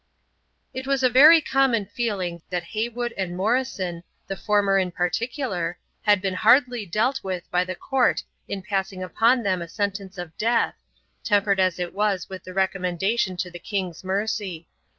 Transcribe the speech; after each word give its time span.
It 0.73 0.87
was 0.87 1.03
a 1.03 1.11
very 1.11 1.39
common 1.41 1.85
feeling 1.85 2.41
that 2.49 2.63
Heywood 2.63 3.13
and 3.19 3.37
Morrison, 3.37 4.01
the 4.25 4.35
former 4.35 4.79
in 4.79 4.89
particular, 4.89 5.77
had 6.01 6.23
been 6.23 6.33
hardly 6.33 6.87
dealt 6.87 7.23
with 7.23 7.43
by 7.51 7.63
the 7.65 7.75
Court 7.75 8.23
in 8.47 8.63
passing 8.63 9.03
upon 9.03 9.43
them 9.43 9.61
a 9.61 9.67
sentence 9.67 10.17
of 10.17 10.35
death, 10.39 10.73
tempered 11.23 11.59
as 11.59 11.77
it 11.77 11.93
was 11.93 12.29
with 12.29 12.43
the 12.43 12.53
recommendation 12.55 13.37
to 13.37 13.51
the 13.51 13.59
king's 13.59 14.03
mercy. 14.03 14.67